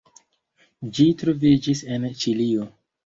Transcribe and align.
Ĝi 0.99 1.05
troviĝis 1.19 1.83
en 1.97 2.09
Ĉilio. 2.25 2.67